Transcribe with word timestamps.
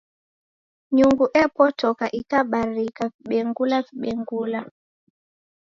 Nyungu 0.95 1.25
epotoka 1.43 2.05
ikabarika 2.19 3.05
vibengula 3.17 3.77
vibengula. 3.87 4.61